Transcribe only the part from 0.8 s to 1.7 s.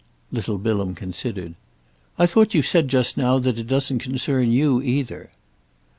considered.